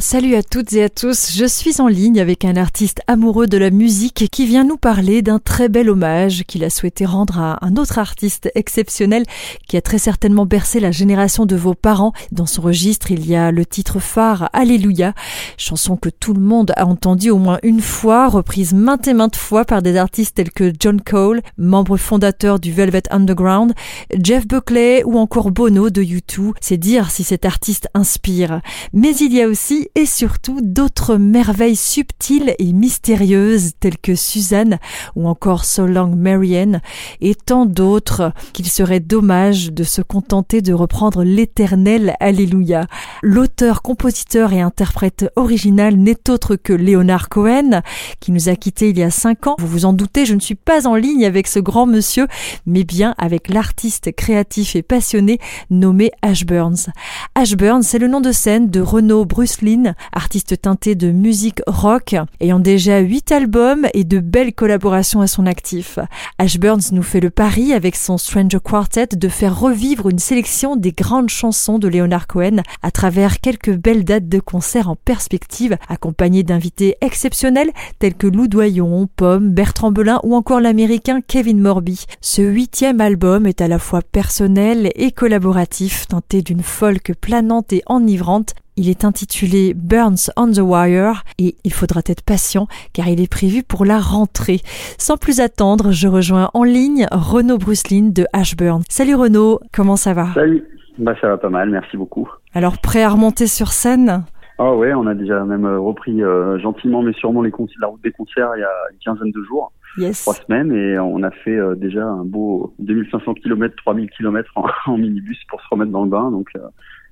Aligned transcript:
Salut 0.00 0.36
à 0.36 0.44
toutes 0.44 0.72
et 0.74 0.84
à 0.84 0.88
tous, 0.88 1.32
je 1.34 1.44
suis 1.44 1.80
en 1.80 1.88
ligne 1.88 2.20
avec 2.20 2.44
un 2.44 2.54
artiste 2.54 3.00
amoureux 3.08 3.48
de 3.48 3.58
la 3.58 3.70
musique 3.70 4.28
qui 4.30 4.46
vient 4.46 4.62
nous 4.62 4.76
parler 4.76 5.22
d'un 5.22 5.40
très 5.40 5.68
bel 5.68 5.90
hommage 5.90 6.44
qu'il 6.46 6.62
a 6.62 6.70
souhaité 6.70 7.04
rendre 7.04 7.40
à 7.40 7.58
un 7.66 7.76
autre 7.76 7.98
artiste 7.98 8.48
exceptionnel 8.54 9.24
qui 9.66 9.76
a 9.76 9.80
très 9.80 9.98
certainement 9.98 10.46
bercé 10.46 10.78
la 10.78 10.92
génération 10.92 11.46
de 11.46 11.56
vos 11.56 11.74
parents. 11.74 12.12
Dans 12.30 12.46
son 12.46 12.62
registre, 12.62 13.10
il 13.10 13.28
y 13.28 13.34
a 13.34 13.50
le 13.50 13.66
titre 13.66 13.98
phare 13.98 14.48
Alléluia, 14.52 15.14
chanson 15.56 15.96
que 15.96 16.10
tout 16.10 16.32
le 16.32 16.40
monde 16.40 16.72
a 16.76 16.86
entendue 16.86 17.30
au 17.30 17.38
moins 17.38 17.58
une 17.64 17.80
fois, 17.80 18.28
reprise 18.28 18.74
maintes 18.74 19.08
et 19.08 19.14
maintes 19.14 19.34
fois 19.34 19.64
par 19.64 19.82
des 19.82 19.96
artistes 19.96 20.36
tels 20.36 20.52
que 20.52 20.72
John 20.78 21.00
Cole, 21.00 21.42
membre 21.56 21.96
fondateur 21.96 22.60
du 22.60 22.72
Velvet 22.72 23.02
Underground, 23.10 23.74
Jeff 24.22 24.46
Buckley 24.46 25.02
ou 25.02 25.18
encore 25.18 25.50
Bono 25.50 25.90
de 25.90 26.04
U2. 26.04 26.52
C'est 26.60 26.76
dire 26.76 27.10
si 27.10 27.24
cet 27.24 27.44
artiste 27.44 27.88
inspire. 27.94 28.60
Mais 28.92 29.16
il 29.16 29.34
y 29.34 29.42
a 29.42 29.48
aussi 29.48 29.87
et 29.94 30.06
surtout 30.06 30.60
d'autres 30.62 31.16
merveilles 31.16 31.76
subtiles 31.76 32.54
et 32.58 32.72
mystérieuses 32.72 33.72
telles 33.80 33.98
que 33.98 34.14
Suzanne 34.14 34.78
ou 35.16 35.28
encore 35.28 35.64
So 35.64 35.86
Long 35.86 36.14
Marianne 36.16 36.80
et 37.20 37.34
tant 37.34 37.66
d'autres 37.66 38.32
qu'il 38.52 38.68
serait 38.68 39.00
dommage 39.00 39.72
de 39.72 39.84
se 39.84 40.02
contenter 40.02 40.62
de 40.62 40.72
reprendre 40.72 41.24
l'éternel 41.24 42.14
Alléluia. 42.20 42.86
L'auteur, 43.22 43.82
compositeur 43.82 44.52
et 44.52 44.60
interprète 44.60 45.30
original 45.36 45.96
n'est 45.96 46.30
autre 46.30 46.56
que 46.56 46.72
Leonard 46.72 47.28
Cohen 47.28 47.82
qui 48.20 48.32
nous 48.32 48.48
a 48.48 48.56
quittés 48.56 48.90
il 48.90 48.98
y 48.98 49.02
a 49.02 49.10
cinq 49.10 49.46
ans. 49.46 49.56
Vous 49.58 49.66
vous 49.66 49.84
en 49.84 49.92
doutez, 49.92 50.26
je 50.26 50.34
ne 50.34 50.40
suis 50.40 50.54
pas 50.54 50.86
en 50.86 50.94
ligne 50.94 51.24
avec 51.24 51.46
ce 51.46 51.58
grand 51.58 51.86
monsieur, 51.86 52.26
mais 52.66 52.84
bien 52.84 53.14
avec 53.18 53.48
l'artiste 53.48 54.14
créatif 54.14 54.76
et 54.76 54.82
passionné 54.82 55.38
nommé 55.70 56.10
Ash 56.22 56.44
Burns. 56.44 56.90
Ash 57.34 57.56
Burns, 57.56 57.82
c'est 57.82 57.98
le 57.98 58.08
nom 58.08 58.20
de 58.20 58.32
scène 58.32 58.70
de 58.70 58.80
Renaud 58.80 59.24
Brucelin 59.24 59.77
artiste 60.12 60.60
teinté 60.60 60.94
de 60.94 61.10
musique 61.10 61.60
rock, 61.66 62.16
ayant 62.40 62.60
déjà 62.60 62.98
huit 63.00 63.32
albums 63.32 63.86
et 63.94 64.04
de 64.04 64.18
belles 64.18 64.54
collaborations 64.54 65.20
à 65.20 65.26
son 65.26 65.46
actif. 65.46 65.98
Ash 66.38 66.58
Burns 66.58 66.92
nous 66.92 67.02
fait 67.02 67.20
le 67.20 67.30
pari 67.30 67.72
avec 67.72 67.96
son 67.96 68.18
Stranger 68.18 68.58
Quartet 68.62 69.08
de 69.16 69.28
faire 69.28 69.58
revivre 69.58 70.08
une 70.08 70.18
sélection 70.18 70.76
des 70.76 70.92
grandes 70.92 71.30
chansons 71.30 71.78
de 71.78 71.88
Leonard 71.88 72.26
Cohen 72.26 72.62
à 72.82 72.90
travers 72.90 73.40
quelques 73.40 73.74
belles 73.76 74.04
dates 74.04 74.28
de 74.28 74.40
concerts 74.40 74.88
en 74.88 74.96
perspective, 74.96 75.76
accompagnées 75.88 76.42
d'invités 76.42 76.96
exceptionnels 77.00 77.70
tels 77.98 78.14
que 78.14 78.26
Lou 78.26 78.48
Doyon, 78.48 79.08
Pomme, 79.16 79.50
Bertrand 79.50 79.92
Belin 79.92 80.20
ou 80.22 80.34
encore 80.34 80.60
l'américain 80.60 81.20
Kevin 81.20 81.60
Morby. 81.60 82.04
Ce 82.20 82.42
huitième 82.42 83.00
album 83.00 83.46
est 83.46 83.60
à 83.60 83.68
la 83.68 83.78
fois 83.78 84.02
personnel 84.02 84.90
et 84.94 85.12
collaboratif, 85.12 86.06
teinté 86.08 86.42
d'une 86.42 86.62
folk 86.62 87.12
planante 87.20 87.72
et 87.72 87.82
enivrante 87.86 88.54
il 88.78 88.88
est 88.88 89.04
intitulé 89.04 89.74
Burns 89.74 90.30
on 90.36 90.52
the 90.52 90.60
Wire 90.60 91.24
et 91.38 91.56
il 91.64 91.72
faudra 91.72 92.00
être 92.06 92.24
patient 92.24 92.68
car 92.92 93.08
il 93.08 93.20
est 93.20 93.30
prévu 93.30 93.64
pour 93.64 93.84
la 93.84 93.98
rentrée. 93.98 94.60
Sans 94.98 95.16
plus 95.16 95.40
attendre, 95.40 95.90
je 95.90 96.06
rejoins 96.06 96.48
en 96.54 96.62
ligne 96.62 97.08
Renaud 97.10 97.58
Brucelin 97.58 98.10
de 98.14 98.24
Ashburn. 98.32 98.82
Salut 98.88 99.16
Renaud, 99.16 99.58
comment 99.74 99.96
ça 99.96 100.14
va? 100.14 100.28
Salut, 100.32 100.64
bah 100.96 101.14
ça 101.20 101.26
va 101.26 101.38
pas 101.38 101.50
mal, 101.50 101.70
merci 101.70 101.96
beaucoup. 101.96 102.30
Alors 102.54 102.78
prêt 102.78 103.02
à 103.02 103.08
remonter 103.08 103.48
sur 103.48 103.68
scène? 103.68 104.22
Ah 104.58 104.72
ouais, 104.74 104.94
on 104.94 105.08
a 105.08 105.14
déjà 105.14 105.44
même 105.44 105.66
euh, 105.66 105.80
repris 105.80 106.22
euh, 106.22 106.58
gentiment 106.60 107.02
mais 107.02 107.12
sûrement 107.14 107.42
les 107.42 107.52
la 107.80 107.88
route 107.88 108.02
des 108.02 108.12
concerts 108.12 108.50
il 108.56 108.60
y 108.60 108.64
a 108.64 108.92
une 108.92 108.98
quinzaine 108.98 109.32
de 109.32 109.42
jours. 109.42 109.72
Yes. 109.96 110.22
Trois 110.22 110.34
semaines 110.34 110.70
et 110.72 111.00
on 111.00 111.24
a 111.24 111.32
fait 111.32 111.56
euh, 111.56 111.74
déjà 111.74 112.04
un 112.04 112.24
beau 112.24 112.74
2500 112.78 113.34
km, 113.34 113.74
3000 113.76 114.08
km 114.10 114.52
en, 114.86 114.96
minibus 114.96 115.38
pour 115.48 115.60
se 115.60 115.66
remettre 115.68 115.90
dans 115.90 116.04
le 116.04 116.10
bain, 116.10 116.30
donc 116.30 116.50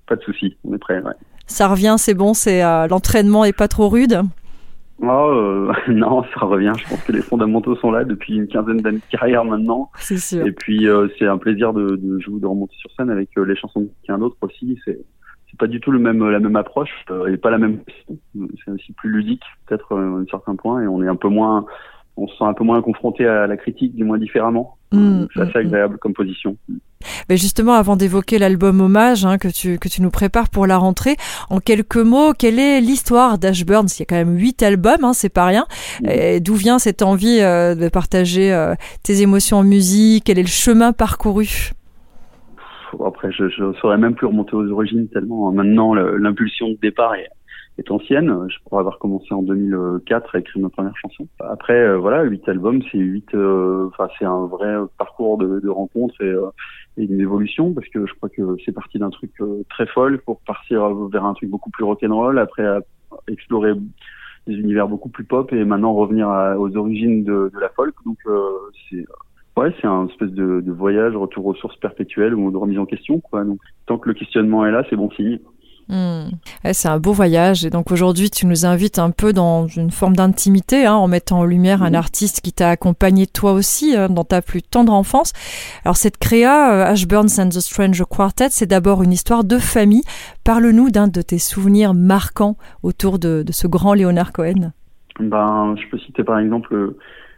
pas 0.07 0.15
de 0.15 0.23
souci, 0.23 0.57
on 0.65 0.73
est 0.73 0.79
prêt. 0.79 1.01
Ouais 1.03 1.13
ça 1.47 1.69
revient, 1.69 1.95
c'est 1.99 2.15
bon, 2.15 2.35
c'est 2.35 2.65
euh, 2.65 2.87
l'entraînement 2.89 3.45
est 3.45 3.57
pas 3.57 3.69
trop 3.69 3.89
rude? 3.89 4.21
Oh, 5.03 5.07
euh, 5.07 5.73
non, 5.89 6.25
ça 6.35 6.47
revient. 6.47 6.73
Je 6.79 6.89
pense 6.89 7.03
que 7.03 7.13
les 7.13 7.23
fondamentaux 7.23 7.77
sont 7.77 7.91
là 7.91 8.05
depuis 8.05 8.37
une 8.37 8.49
quinzaine 8.49 8.79
d'années 8.79 8.99
de 8.99 9.17
carrière 9.17 9.45
maintenant. 9.45 9.91
C'est 9.97 10.19
sûr. 10.19 10.47
Et 10.47 10.53
puis 10.53 10.89
euh, 10.89 11.09
c'est 11.19 11.27
un 11.27 11.39
plaisir 11.39 11.73
de, 11.73 11.97
de, 11.97 12.19
de 12.27 12.47
remonter 12.47 12.75
sur 12.79 12.91
scène 12.93 13.11
avec 13.11 13.31
les 13.37 13.57
chansons 13.57 13.81
de 13.81 13.91
quelqu'un 14.03 14.19
d'autre 14.19 14.37
aussi. 14.41 14.79
C'est 14.85 14.99
c'est 15.49 15.59
pas 15.59 15.69
du 15.69 15.79
tout 15.81 15.93
le 15.93 16.01
même 16.01 16.29
la 16.29 16.41
même 16.41 16.57
approche 16.57 16.91
et 17.29 17.37
pas 17.37 17.51
la 17.51 17.59
même. 17.59 17.79
C'est 18.65 18.71
aussi 18.71 18.93
plus 18.95 19.11
ludique 19.11 19.45
peut-être 19.67 19.95
à 19.95 20.01
un 20.01 20.25
certain 20.29 20.57
point 20.57 20.83
et 20.83 20.89
on 20.89 21.03
est 21.05 21.09
un 21.09 21.15
peu 21.15 21.29
moins 21.29 21.67
on 22.17 22.27
se 22.27 22.37
sent 22.37 22.45
un 22.45 22.55
peu 22.55 22.65
moins 22.65 22.81
confronté 22.83 23.27
à 23.27 23.47
la 23.47 23.57
critique, 23.57 23.95
du 23.95 24.05
moins 24.05 24.19
différemment. 24.19 24.79
Mmh, 24.93 25.27
c'est 25.35 25.41
assez 25.41 25.51
mmh, 25.51 25.53
mmh. 25.53 25.67
agréable 25.67 25.99
comme 25.99 26.15
position. 26.15 26.57
Mais 27.29 27.37
justement, 27.37 27.75
avant 27.75 27.97
d'évoquer 27.97 28.39
l'album 28.39 28.81
Hommage 28.81 29.25
hein, 29.25 29.39
que, 29.39 29.49
tu, 29.49 29.79
que 29.79 29.89
tu 29.89 30.03
nous 30.03 30.11
prépares 30.11 30.49
pour 30.49 30.67
la 30.67 30.77
rentrée, 30.77 31.17
en 31.51 31.61
quelques 31.61 31.97
mots, 31.97 32.33
quelle 32.33 32.59
est 32.59 32.81
l'histoire 32.81 33.39
d'Ashburn? 33.39 33.87
Il 33.97 34.01
y 34.01 34.03
a 34.03 34.07
quand 34.07 34.17
même 34.17 34.37
huit 34.37 34.63
albums, 34.63 35.05
hein, 35.05 35.13
c'est 35.13 35.29
pas 35.29 35.47
rien. 35.47 35.67
D'où 36.41 36.55
vient 36.55 36.79
cette 36.79 37.03
envie 37.03 37.41
euh, 37.41 37.75
de 37.75 37.89
partager 37.89 38.53
euh, 38.53 38.75
tes 39.03 39.23
émotions 39.23 39.59
en 39.59 39.65
musique? 39.65 40.25
Quel 40.25 40.39
est 40.39 40.43
le 40.43 40.49
chemin 40.49 40.93
parcouru? 40.93 41.73
Après, 43.05 43.31
je 43.33 43.45
ne 43.63 43.73
saurais 43.75 43.99
même 43.99 44.15
plus 44.15 44.27
remonter 44.27 44.55
aux 44.55 44.71
origines 44.71 45.09
tellement 45.09 45.53
maintenant 45.53 45.95
l'impulsion 45.95 46.69
de 46.71 46.79
départ 46.81 47.15
est, 47.15 47.29
est 47.79 47.91
ancienne. 47.91 48.47
Je 48.49 48.57
pourrais 48.65 48.81
avoir 48.81 48.99
commencé 48.99 49.33
en 49.33 49.43
2004 49.43 50.35
à 50.35 50.39
écrire 50.39 50.63
ma 50.63 50.69
première 50.69 50.97
chanson. 50.97 51.27
Après, 51.41 51.79
euh, 51.79 51.99
voilà, 51.99 52.23
huit 52.23 52.49
albums, 52.49 52.83
c'est 52.91 52.99
huit. 52.99 53.35
Euh, 53.35 53.89
enfin, 53.89 54.09
c'est 54.19 54.25
un 54.25 54.47
vrai 54.47 54.75
parcours 54.99 55.39
de, 55.39 55.61
de 55.61 55.69
rencontres 55.69 56.21
et, 56.21 56.29
euh, 56.29 56.49
et 56.97 57.07
d'une 57.07 57.21
évolution 57.21 57.73
parce 57.75 57.89
que 57.89 58.07
je 58.07 58.15
crois 58.15 58.29
que 58.29 58.57
c'est 58.65 58.73
parti 58.73 58.99
d'un 58.99 59.11
truc 59.11 59.33
très 59.69 59.87
folle 59.87 60.21
pour 60.21 60.41
partir 60.41 60.93
vers 61.09 61.25
un 61.25 61.35
truc 61.35 61.51
beaucoup 61.51 61.71
plus 61.71 61.85
rock'n'roll. 61.85 62.39
Après, 62.39 62.67
à 62.67 62.81
explorer 63.29 63.75
des 64.47 64.55
univers 64.55 64.89
beaucoup 64.89 65.09
plus 65.09 65.25
pop 65.25 65.53
et 65.53 65.65
maintenant 65.65 65.93
revenir 65.95 66.29
aux 66.59 66.77
origines 66.77 67.25
de, 67.25 67.51
de, 67.53 67.59
la 67.59 67.69
folk. 67.71 67.95
Donc, 68.05 68.19
c'est 68.89 69.05
Ouais, 69.57 69.75
c'est 69.81 69.87
un 69.87 70.07
espèce 70.07 70.33
de, 70.33 70.61
de, 70.61 70.71
voyage, 70.71 71.17
retour 71.17 71.47
aux 71.47 71.55
sources 71.55 71.79
perpétuelles 71.79 72.35
ou 72.35 72.51
de 72.51 72.59
remise 72.59 72.79
en 72.79 72.85
question. 72.85 73.21
Quoi. 73.21 73.43
Donc, 73.43 73.59
tant 73.87 73.97
que 73.97 74.09
le 74.09 74.15
questionnement 74.15 74.67
est 74.67 74.71
là, 74.71 74.85
c'est 74.91 74.97
bon 74.97 75.11
signe. 75.13 75.39
Hmm. 75.89 76.31
c'est 76.73 76.89
un 76.89 76.99
beau 76.99 77.13
voyage 77.13 77.65
et 77.65 77.71
donc 77.71 77.93
aujourd'hui 77.93 78.29
tu 78.29 78.47
nous 78.47 78.67
invites 78.67 78.99
un 78.99 79.13
peu 79.13 79.33
dans 79.33 79.69
une 79.69 79.93
forme 79.93 80.17
d'intimité 80.17 80.85
hein, 80.85 80.95
en 80.95 81.07
mettant 81.07 81.39
en 81.39 81.45
lumière 81.45 81.85
un 81.85 81.95
artiste 81.95 82.41
qui 82.41 82.53
t'a 82.53 82.71
accompagné 82.71 83.29
toi 83.29 83.53
aussi 83.53 83.95
hein, 83.95 84.09
dans 84.09 84.25
ta 84.25 84.43
plus 84.43 84.63
tendre 84.63 84.93
enfance. 84.93 85.33
Alors 85.85 85.97
cette 85.97 86.17
créa, 86.17 86.73
euh, 86.73 86.85
Ashburns 86.87 87.39
and 87.39 87.51
the 87.51 87.61
Strange 87.61 88.03
Quartet, 88.05 88.49
c'est 88.51 88.67
d'abord 88.67 89.05
une 89.05 89.13
histoire 89.13 89.45
de 89.45 89.59
famille. 89.59 90.03
Parle-nous 90.43 90.91
d'un 90.91 91.07
de 91.07 91.23
tes 91.23 91.39
souvenirs 91.39 91.95
marquants 91.95 92.57
autour 92.83 93.21
de, 93.21 93.45
de 93.47 93.53
ce 93.53 93.69
grand 93.69 93.95
Leonard 93.95 94.33
Cohen. 94.33 94.73
Ben, 95.21 95.77
je 95.77 95.89
peux 95.89 95.99
citer 95.99 96.25
par 96.25 96.41
exemple 96.41 96.95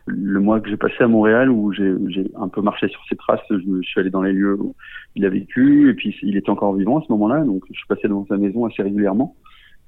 le 0.08 0.40
mois 0.40 0.60
que 0.60 0.68
j'ai 0.68 0.76
passé 0.76 0.96
à 1.00 1.08
Montréal 1.08 1.50
où 1.50 1.72
j'ai 1.72 1.94
un 2.36 2.48
peu 2.48 2.60
marché 2.62 2.88
sur 2.88 3.00
ses 3.08 3.16
traces. 3.16 3.40
Je, 3.50 3.56
je, 3.58 3.88
suis 3.88 4.00
allé 4.00 4.10
dans 4.10 4.22
les 4.22 4.32
lieux 4.32 4.56
où 4.58 4.74
il 5.14 5.24
a 5.24 5.28
vécu 5.28 5.90
et 5.90 5.94
puis 5.94 6.16
il 6.22 6.36
était 6.36 6.50
encore 6.50 6.74
vivant 6.74 6.98
à 6.98 7.02
ce 7.06 7.12
moment-là, 7.12 7.44
donc 7.44 7.62
je 7.70 7.82
passais 7.88 8.08
dans 8.08 8.26
sa 8.26 8.36
maison 8.36 8.66
assez 8.66 8.82
régulièrement. 8.82 9.36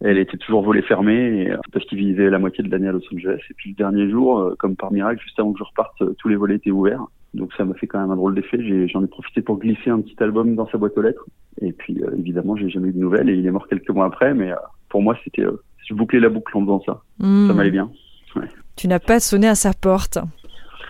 Elle 0.02 0.16
était 0.16 0.38
toujours 0.38 0.62
volée 0.62 0.82
fermée 0.82 1.42
et, 1.42 1.50
euh, 1.50 1.58
parce 1.72 1.84
qu'il 1.84 1.98
vivait 1.98 2.30
la 2.30 2.38
moitié 2.38 2.64
de 2.64 2.70
l'année 2.70 2.88
à 2.88 2.92
Los 2.92 3.02
Angeles. 3.12 3.40
Et 3.50 3.54
puis 3.54 3.70
le 3.70 3.76
dernier 3.76 4.10
jour, 4.10 4.38
euh, 4.38 4.54
comme 4.58 4.74
par 4.74 4.92
miracle, 4.92 5.22
juste 5.22 5.38
avant 5.38 5.52
que 5.52 5.58
je 5.58 5.64
reparte, 5.64 6.00
euh, 6.00 6.14
tous 6.18 6.28
les 6.28 6.36
volets 6.36 6.56
étaient 6.56 6.70
ouverts. 6.70 7.04
Donc 7.34 7.52
ça 7.52 7.64
m'a 7.64 7.74
fait 7.74 7.86
quand 7.86 8.00
même 8.00 8.10
un 8.10 8.16
drôle 8.16 8.34
d'effet. 8.34 8.58
J'en 8.88 9.04
ai, 9.04 9.06
profité 9.06 9.42
pour 9.42 9.58
glisser 9.58 9.90
un 9.90 10.00
petit 10.00 10.16
album 10.22 10.54
dans 10.56 10.66
sa 10.68 10.78
boîte 10.78 10.96
aux 10.96 11.02
lettres. 11.02 11.26
Et 11.60 11.72
puis 11.72 12.00
évidemment, 12.18 12.56
j'ai 12.56 12.70
jamais 12.70 12.88
eu 12.88 12.92
de 12.92 12.98
nouvelles 12.98 13.28
et 13.28 13.34
il 13.34 13.46
est 13.46 13.50
mort 13.50 13.68
quelques 13.68 13.90
mois 13.90 14.06
après. 14.06 14.34
Mais 14.34 14.52
pour 14.88 15.02
moi, 15.02 15.16
c'était 15.22 15.44
je 15.86 15.94
bouclais 15.94 16.18
la 16.18 16.28
boucle 16.28 16.56
en 16.56 16.62
faisant 16.62 16.82
ça. 16.84 17.02
Hmm. 17.18 17.46
Ça 17.46 17.54
m'allait 17.54 17.70
bien. 17.70 17.90
Ouais. 18.34 18.48
Tu 18.80 18.88
n'as 18.88 18.98
pas 18.98 19.20
sonné 19.20 19.46
à 19.46 19.54
sa 19.54 19.74
porte. 19.74 20.16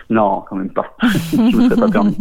Non, 0.09 0.45
quand 0.47 0.55
même 0.55 0.71
pas. 0.71 0.95
je 1.33 1.35
me 1.35 1.63
serais 1.63 1.75
pas 1.75 1.89
permis. 1.89 2.17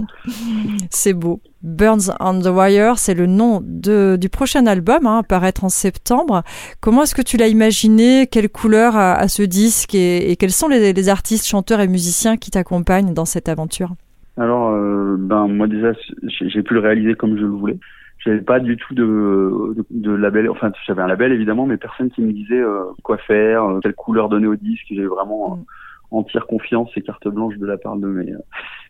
C'est 0.90 1.12
beau. 1.12 1.40
Burns 1.62 2.10
on 2.18 2.40
the 2.40 2.48
Wire, 2.48 2.98
c'est 2.98 3.14
le 3.14 3.26
nom 3.26 3.60
de, 3.64 4.18
du 4.20 4.28
prochain 4.28 4.66
album, 4.66 5.06
hein, 5.06 5.18
apparaître 5.18 5.62
en 5.62 5.68
septembre. 5.68 6.42
Comment 6.80 7.04
est-ce 7.04 7.14
que 7.14 7.22
tu 7.22 7.36
l'as 7.36 7.46
imaginé? 7.46 8.26
Quelle 8.26 8.48
couleur 8.48 8.96
a, 8.96 9.28
ce 9.28 9.44
disque? 9.44 9.94
Et, 9.94 10.34
quels 10.40 10.50
sont 10.50 10.66
les, 10.66 11.08
artistes, 11.08 11.46
chanteurs 11.46 11.78
et 11.78 11.86
musiciens 11.86 12.36
qui 12.36 12.50
t'accompagnent 12.50 13.14
dans 13.14 13.24
cette 13.24 13.48
aventure? 13.48 13.94
Alors, 14.38 14.70
euh, 14.70 15.14
ben 15.20 15.46
moi 15.46 15.68
déjà, 15.68 15.92
j'ai 16.24 16.62
pu 16.64 16.74
le 16.74 16.80
réaliser 16.80 17.14
comme 17.14 17.36
je 17.36 17.42
le 17.42 17.50
voulais. 17.50 17.78
J'avais 18.24 18.42
pas 18.42 18.60
du 18.60 18.76
tout 18.76 18.94
de, 18.94 19.74
de, 19.90 20.10
label, 20.12 20.50
enfin 20.50 20.70
j'avais 20.86 21.02
un 21.02 21.06
label 21.06 21.32
évidemment, 21.32 21.66
mais 21.66 21.78
personne 21.78 22.10
qui 22.10 22.20
me 22.20 22.32
disait 22.32 22.60
euh, 22.60 22.84
quoi 23.02 23.16
faire, 23.16 23.64
euh, 23.64 23.80
quelle 23.80 23.94
couleur 23.94 24.28
donner 24.28 24.46
au 24.46 24.56
disque. 24.56 24.86
J'avais 24.90 25.06
vraiment 25.06 25.56
mm 25.56 25.64
entière 26.10 26.46
confiance 26.46 26.90
et 26.96 27.02
carte 27.02 27.28
blanche 27.28 27.56
de 27.56 27.66
la 27.66 27.78
part 27.78 27.96
de 27.96 28.06
mes, 28.06 28.32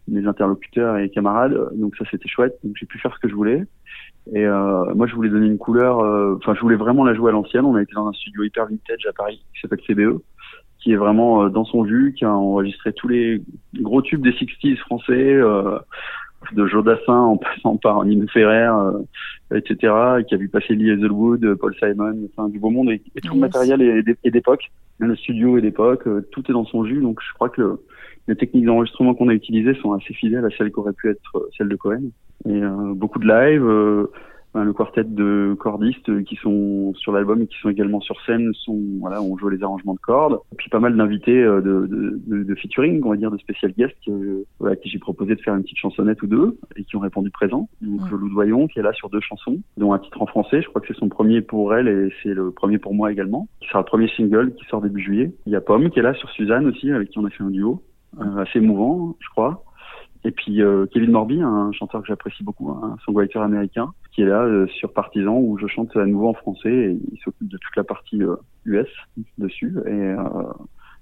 mes 0.09 0.27
interlocuteurs 0.27 0.97
et 0.99 1.09
camarades. 1.11 1.57
Donc 1.75 1.97
ça, 1.97 2.05
c'était 2.11 2.29
chouette. 2.29 2.59
Donc 2.65 2.75
j'ai 2.77 2.87
pu 2.87 2.99
faire 2.99 3.15
ce 3.15 3.21
que 3.21 3.29
je 3.29 3.35
voulais. 3.35 3.65
Et 4.33 4.45
euh, 4.45 4.95
moi, 4.95 5.07
je 5.07 5.15
voulais 5.15 5.31
donner 5.31 5.47
une 5.47 5.59
couleur. 5.59 6.01
Euh, 6.01 6.37
enfin, 6.37 6.55
je 6.55 6.61
voulais 6.61 6.77
vraiment 6.77 7.05
la 7.05 7.15
jouer 7.15 7.31
à 7.31 7.33
l'ancienne. 7.33 7.65
On 7.65 7.75
a 7.75 7.83
été 7.83 7.93
dans 7.95 8.07
un 8.07 8.13
studio 8.13 8.43
hyper 8.43 8.67
vintage 8.67 9.07
à 9.09 9.13
Paris 9.13 9.43
qui 9.55 9.61
s'appelle 9.61 9.81
CBE, 9.87 10.21
qui 10.79 10.93
est 10.93 10.97
vraiment 10.97 11.45
euh, 11.45 11.49
dans 11.49 11.65
son 11.65 11.85
jus, 11.85 12.15
qui 12.17 12.25
a 12.25 12.33
enregistré 12.33 12.93
tous 12.93 13.09
les 13.09 13.43
gros 13.81 14.03
tubes 14.03 14.23
des 14.23 14.33
60s 14.33 14.77
français. 14.79 15.41
De 16.53 16.67
Jodassin 16.67 17.13
en 17.13 17.37
passant 17.37 17.77
par 17.77 18.05
Nino 18.05 18.27
Ferrer, 18.29 18.71
etc., 19.55 19.77
qui 20.27 20.35
a 20.35 20.39
vu 20.39 20.49
passer 20.49 20.75
Lee 20.75 20.91
Hazelwood, 20.91 21.55
Paul 21.57 21.75
Simon, 21.77 22.29
enfin 22.33 22.49
du 22.49 22.59
beau 22.59 22.71
monde, 22.71 22.91
et, 22.91 23.03
tout 23.23 23.35
le 23.35 23.41
matériel 23.41 23.83
est, 23.83 24.31
d'époque, 24.31 24.71
le 24.99 25.15
studio 25.17 25.59
est 25.59 25.63
d'époque, 25.63 26.09
tout 26.31 26.43
est 26.49 26.53
dans 26.53 26.65
son 26.65 26.85
jus, 26.85 27.01
donc 27.01 27.21
je 27.27 27.33
crois 27.35 27.49
que 27.49 27.81
les 28.29 28.37
techniques 28.37 28.65
d'enregistrement 28.65 29.15
qu'on 29.15 29.29
a 29.29 29.35
utilisées 29.35 29.75
sont 29.75 29.93
assez 29.93 30.15
fidèles 30.15 30.45
à 30.45 30.51
celles 30.57 30.71
qui 30.71 30.79
auraient 30.79 30.93
pu 30.93 31.11
être 31.11 31.49
celles 31.57 31.69
de 31.69 31.77
Cohen. 31.77 32.03
Et 32.49 32.61
beaucoup 32.95 33.19
de 33.19 33.27
live, 33.27 34.09
le 34.55 34.73
quartet 34.73 35.05
de 35.05 35.55
cordistes 35.59 36.25
qui 36.25 36.37
sont 36.37 36.93
sur 36.95 37.13
l'album 37.13 37.43
et 37.43 37.47
qui 37.47 37.57
sont 37.61 37.69
également 37.69 38.01
sur 38.01 38.21
scène 38.23 38.53
sont 38.55 38.81
voilà 39.01 39.23
on 39.23 39.37
joue 39.39 39.49
les 39.49 39.63
arrangements 39.63 39.95
de 39.95 40.01
cordes. 40.01 40.41
Et 40.53 40.57
puis 40.57 40.69
pas 40.69 40.81
mal 40.81 40.97
d'invités 40.97 41.41
euh, 41.43 41.61
de, 41.61 41.87
de, 41.87 42.43
de, 42.43 42.55
featuring 42.57 43.01
on 43.05 43.11
va 43.11 43.17
dire 43.17 43.31
de 43.31 43.39
spécial 43.39 43.73
guests 43.73 43.97
euh, 44.09 44.45
à 44.65 44.77
qui 44.77 44.89
j'ai 44.89 44.99
proposé 44.99 45.37
de 45.37 45.41
faire 45.41 45.55
une 45.55 45.63
petite 45.63 45.79
chansonnette 45.79 46.23
ou 46.23 46.27
deux 46.27 46.59
et 46.77 46.85
qui 46.85 46.97
ont 46.97 47.01
répondu 47.01 47.31
présent. 47.31 47.69
Donc 47.81 48.03
ouais. 48.03 48.11
Lou 48.11 48.29
Doyon 48.29 48.67
qui 48.67 48.81
est 48.81 48.83
là 48.83 48.93
sur 48.93 49.09
deux 49.09 49.21
chansons 49.21 49.61
dont 49.77 49.93
un 49.93 49.99
titre 49.99 50.21
en 50.21 50.27
français. 50.27 50.63
Je 50.63 50.69
crois 50.69 50.81
que 50.81 50.89
c'est 50.89 50.99
son 50.99 51.09
premier 51.09 51.43
pour 51.43 51.75
elle 51.75 51.89
et 51.89 52.13
c'est 52.23 52.35
le 52.35 52.51
premier 52.51 52.79
pour 52.79 52.95
moi 52.95 53.13
également. 53.13 53.49
Qui 53.61 53.69
sera 53.69 53.81
le 53.81 53.85
premier 53.85 54.09
single 54.17 54.55
qui 54.55 54.65
sort 54.67 54.81
début 54.81 55.01
juillet. 55.01 55.33
Il 55.47 55.53
y 55.53 55.57
a 55.57 55.61
Pomme 55.61 55.91
qui 55.91 56.01
est 56.01 56.03
là 56.03 56.15
sur 56.15 56.29
Suzanne 56.31 56.67
aussi 56.67 56.91
avec 56.91 57.11
qui 57.11 57.19
on 57.19 57.25
a 57.25 57.31
fait 57.31 57.45
un 57.45 57.51
duo. 57.51 57.83
Euh, 58.21 58.39
assez 58.39 58.59
émouvant 58.59 59.15
je 59.21 59.29
crois 59.29 59.63
et 60.25 60.31
puis 60.31 60.63
euh, 60.63 60.87
Kevin 60.93 61.13
Morby, 61.13 61.41
un 61.41 61.73
chanteur 61.73 62.03
que 62.03 62.07
j'apprécie 62.07 62.45
beaucoup, 62.45 62.71
un 62.71 62.97
songwriter 63.05 63.39
américain, 63.39 63.93
qui 64.13 64.23
est 64.23 64.27
là 64.27 64.43
euh, 64.43 64.67
sur 64.69 64.93
Partisan 64.93 65.39
où 65.39 65.59
je 65.59 65.67
chante 65.67 65.97
à 65.97 66.05
nouveau 66.05 66.29
en 66.29 66.35
français 66.35 66.71
et 66.71 66.99
il 67.13 67.19
s'occupe 67.25 67.49
de 67.49 67.57
toute 67.57 67.77
la 67.77 67.85
partie 67.85 68.21
US 68.65 68.87
euh, 68.87 69.23
dessus. 69.39 69.75
Et 69.87 70.15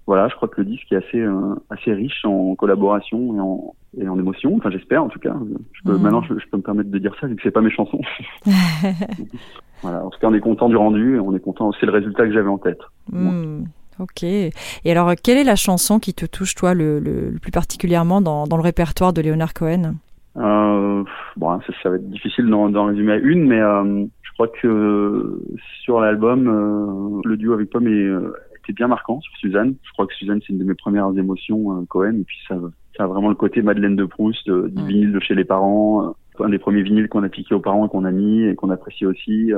voilà, 0.06 0.28
je 0.28 0.36
crois 0.36 0.48
que 0.48 0.60
le 0.60 0.66
disque 0.66 0.90
est 0.92 0.96
assez 0.96 1.22
assez 1.68 1.92
riche 1.92 2.24
en 2.24 2.54
collaboration 2.54 3.36
et 3.36 3.40
en 3.40 3.74
et 3.98 4.08
en 4.08 4.18
émotion. 4.18 4.54
Enfin, 4.56 4.70
j'espère 4.70 5.02
en 5.02 5.08
tout 5.08 5.18
cas. 5.18 5.36
Je 5.72 5.82
peux, 5.82 5.96
mmh. 5.96 6.02
Maintenant, 6.02 6.22
je, 6.22 6.38
je, 6.38 6.46
peux 6.48 6.56
me 6.56 6.62
permettre 6.62 6.90
de 6.90 6.98
dire 6.98 7.14
ça 7.20 7.26
vu 7.26 7.36
que 7.36 7.42
c'est 7.42 7.50
pas 7.50 7.60
mes 7.60 7.70
chansons. 7.70 8.00
voilà. 9.82 10.04
En 10.04 10.10
tout 10.10 10.18
cas, 10.18 10.28
on 10.28 10.34
est 10.34 10.40
content 10.40 10.68
du 10.68 10.76
rendu 10.76 11.16
et 11.16 11.20
on 11.20 11.34
est 11.34 11.40
content. 11.40 11.72
C'est 11.72 11.86
le 11.86 11.92
résultat 11.92 12.26
que 12.26 12.32
j'avais 12.32 12.48
en 12.48 12.58
tête. 12.58 12.80
Mmh. 13.10 13.64
Ok. 13.98 14.22
Et 14.22 14.52
alors, 14.86 15.12
quelle 15.22 15.38
est 15.38 15.44
la 15.44 15.56
chanson 15.56 15.98
qui 15.98 16.14
te 16.14 16.26
touche, 16.26 16.54
toi, 16.54 16.74
le, 16.74 16.98
le, 17.00 17.30
le 17.30 17.38
plus 17.38 17.50
particulièrement 17.50 18.20
dans, 18.20 18.46
dans, 18.46 18.56
le 18.56 18.62
répertoire 18.62 19.12
de 19.12 19.22
Leonard 19.22 19.54
Cohen? 19.54 19.94
Euh, 20.36 21.04
Bon, 21.38 21.60
ça, 21.60 21.72
ça, 21.82 21.90
va 21.90 21.96
être 21.96 22.10
difficile 22.10 22.46
d'en 22.46 22.86
résumer 22.86 23.12
à 23.12 23.16
une, 23.16 23.46
mais 23.46 23.60
euh, 23.60 24.04
je 24.22 24.32
crois 24.32 24.48
que 24.48 25.40
sur 25.84 26.00
l'album, 26.00 26.48
euh, 26.48 27.20
le 27.24 27.36
duo 27.36 27.52
avec 27.52 27.70
Pomme 27.70 27.86
est, 27.86 27.90
euh, 27.90 28.32
était 28.56 28.72
bien 28.72 28.88
marquant 28.88 29.20
sur 29.20 29.32
Suzanne. 29.36 29.76
Je 29.84 29.92
crois 29.92 30.06
que 30.08 30.14
Suzanne, 30.14 30.40
c'est 30.40 30.52
une 30.52 30.58
de 30.58 30.64
mes 30.64 30.74
premières 30.74 31.10
émotions, 31.16 31.78
euh, 31.78 31.84
Cohen, 31.88 32.16
et 32.20 32.24
puis 32.24 32.38
ça, 32.48 32.56
ça 32.96 33.04
a 33.04 33.06
vraiment 33.06 33.28
le 33.28 33.36
côté 33.36 33.62
Madeleine 33.62 33.94
de 33.94 34.04
Proust, 34.04 34.48
euh, 34.48 34.68
du 34.68 34.82
mmh. 34.82 34.86
vinyle 34.86 35.12
de 35.12 35.20
chez 35.20 35.36
les 35.36 35.44
parents, 35.44 36.16
un 36.40 36.48
des 36.48 36.58
premiers 36.58 36.82
vinyles 36.82 37.08
qu'on 37.08 37.22
a 37.22 37.28
piqué 37.28 37.54
aux 37.54 37.60
parents 37.60 37.86
et 37.86 37.88
qu'on 37.88 38.04
a 38.04 38.10
mis 38.10 38.42
et 38.42 38.56
qu'on 38.56 38.70
apprécie 38.70 39.06
aussi. 39.06 39.52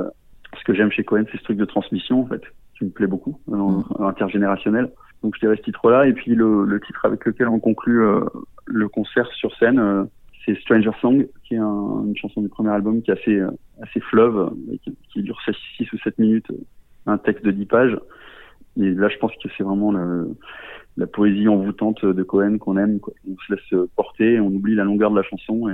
ce 0.57 0.63
que 0.63 0.75
j'aime 0.75 0.91
chez 0.91 1.03
Cohen, 1.03 1.23
c'est 1.31 1.39
ce 1.39 1.43
truc 1.43 1.57
de 1.57 1.65
transmission, 1.65 2.21
en 2.21 2.27
fait 2.27 2.43
qui 2.81 2.85
me 2.85 2.89
plaît 2.89 3.07
beaucoup, 3.07 3.39
euh, 3.49 4.03
intergénérationnel. 4.03 4.91
Donc 5.21 5.35
je 5.35 5.41
dirais 5.41 5.55
ce 5.55 5.61
titre-là. 5.61 6.07
Et 6.07 6.13
puis 6.13 6.33
le, 6.33 6.65
le, 6.65 6.81
titre 6.81 7.05
avec 7.05 7.23
lequel 7.25 7.47
on 7.47 7.59
conclut 7.59 8.03
euh, 8.03 8.21
le 8.65 8.89
concert 8.89 9.27
sur 9.33 9.55
scène, 9.57 9.77
euh, 9.77 10.03
c'est 10.43 10.57
Stranger 10.61 10.89
Song, 10.99 11.27
qui 11.43 11.53
est 11.53 11.59
un, 11.59 12.03
une 12.07 12.17
chanson 12.17 12.41
du 12.41 12.49
premier 12.49 12.71
album 12.71 13.03
qui 13.03 13.11
est 13.11 13.13
assez, 13.13 13.39
assez 13.83 13.99
fleuve, 13.99 14.51
qui, 14.83 14.97
qui, 15.13 15.21
dure 15.21 15.39
6, 15.77 15.93
ou 15.93 15.97
7 15.99 16.17
minutes, 16.17 16.51
un 17.05 17.19
texte 17.19 17.45
de 17.45 17.51
10 17.51 17.65
pages. 17.67 17.97
Et 18.77 18.89
là, 18.89 19.07
je 19.09 19.17
pense 19.17 19.31
que 19.33 19.49
c'est 19.55 19.63
vraiment 19.63 19.91
le, 19.91 20.35
la 20.97 21.05
poésie 21.05 21.47
envoûtante 21.47 22.03
de 22.03 22.23
Cohen 22.23 22.57
qu'on 22.57 22.77
aime. 22.77 22.99
Quoi. 22.99 23.13
On 23.29 23.35
se 23.45 23.53
laisse 23.53 23.87
porter, 23.95 24.39
on 24.39 24.47
oublie 24.47 24.73
la 24.73 24.85
longueur 24.85 25.11
de 25.11 25.17
la 25.17 25.23
chanson 25.23 25.69
et 25.69 25.73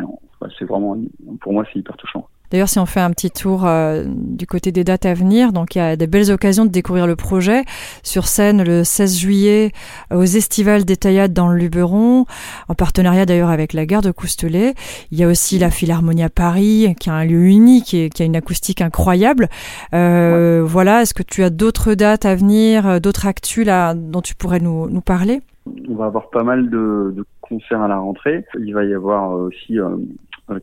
c'est 0.59 0.65
vraiment, 0.65 0.97
pour 1.39 1.53
moi, 1.53 1.63
c'est 1.71 1.79
hyper 1.79 1.95
touchant. 1.95 2.27
D'ailleurs, 2.51 2.69
si 2.69 2.79
on 2.79 2.85
fait 2.85 2.99
un 2.99 3.11
petit 3.11 3.31
tour 3.31 3.65
euh, 3.65 4.05
du 4.07 4.47
côté 4.47 4.71
des 4.71 4.83
dates 4.83 5.05
à 5.05 5.13
venir, 5.13 5.51
donc 5.51 5.75
il 5.75 5.79
y 5.79 5.81
a 5.81 5.95
des 5.95 6.07
belles 6.07 6.31
occasions 6.31 6.65
de 6.65 6.71
découvrir 6.71 7.07
le 7.07 7.15
projet. 7.15 7.63
Sur 8.03 8.27
scène 8.27 8.63
le 8.63 8.83
16 8.83 9.17
juillet 9.17 9.71
aux 10.11 10.23
Estivales 10.23 10.85
des 10.85 10.95
Taillades 10.95 11.33
dans 11.33 11.49
le 11.49 11.57
Luberon, 11.57 12.25
en 12.69 12.73
partenariat 12.73 13.25
d'ailleurs 13.25 13.49
avec 13.49 13.73
la 13.73 13.85
gare 13.85 14.01
de 14.01 14.11
Coustelet. 14.11 14.75
Il 15.11 15.19
y 15.19 15.23
a 15.23 15.27
aussi 15.27 15.59
la 15.59 15.69
Philharmonie 15.69 16.23
à 16.23 16.29
Paris, 16.29 16.95
qui 16.99 17.09
a 17.09 17.13
un 17.13 17.25
lieu 17.25 17.43
unique 17.43 17.93
et 17.93 18.09
qui 18.09 18.23
a 18.23 18.25
une 18.25 18.35
acoustique 18.35 18.81
incroyable. 18.81 19.49
Euh, 19.93 20.61
ouais. 20.61 20.67
Voilà, 20.67 21.01
est-ce 21.01 21.13
que 21.13 21.23
tu 21.23 21.43
as 21.43 21.49
d'autres 21.49 21.93
dates 21.95 22.25
à 22.25 22.35
venir, 22.35 22.87
euh, 22.87 22.99
d'autres 22.99 23.27
actus 23.27 23.65
là 23.65 23.93
dont 23.93 24.21
tu 24.21 24.35
pourrais 24.35 24.59
nous, 24.59 24.89
nous 24.89 25.01
parler? 25.01 25.41
On 25.89 25.95
va 25.95 26.05
avoir 26.05 26.29
pas 26.29 26.43
mal 26.43 26.69
de, 26.69 27.13
de, 27.15 27.25
concerts 27.41 27.81
à 27.81 27.87
la 27.87 27.97
rentrée. 27.97 28.45
Il 28.59 28.73
va 28.73 28.85
y 28.85 28.93
avoir 28.93 29.31
aussi 29.31 29.79
euh, 29.79 29.97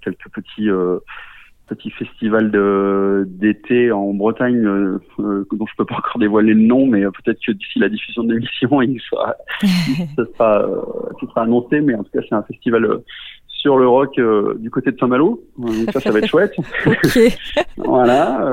quelques 0.03 0.29
petits 0.33 0.69
petit 1.67 1.91
festival 1.91 2.51
d'été 3.27 3.91
en 3.93 4.13
Bretagne 4.13 4.65
euh, 4.65 4.99
euh, 5.19 5.47
dont 5.53 5.67
je 5.67 5.73
peux 5.77 5.85
pas 5.85 5.97
encore 5.97 6.19
dévoiler 6.19 6.55
le 6.55 6.63
nom, 6.63 6.87
mais 6.87 7.05
euh, 7.05 7.11
peut-être 7.11 7.39
que 7.45 7.53
d'ici 7.53 7.79
la 7.79 7.89
diffusion 7.89 8.25
de 8.25 8.35
l'émission, 8.35 8.83
il 8.83 9.01
sera, 9.01 9.35
ça 10.17 10.25
sera, 10.33 10.63
euh, 10.63 10.83
ça 11.21 11.27
sera 11.27 11.43
annoncé. 11.43 11.81
Mais 11.81 11.95
en 11.95 12.05
tout 12.05 12.11
cas, 12.13 12.21
c'est 12.29 12.35
un 12.35 12.43
festival 12.43 12.85
euh, 12.85 12.99
sur 13.49 13.79
le 13.79 13.89
rock 13.89 14.21
du 14.59 14.71
côté 14.71 14.93
de 14.93 14.99
Saint-Malo. 14.99 15.43
Donc 15.57 15.73
ça, 15.91 16.01
ça 16.01 16.11
va 16.11 16.19
être 16.19 16.29
chouette. 16.29 16.55
voilà. 17.79 18.47